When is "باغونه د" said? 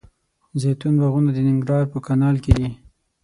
1.01-1.39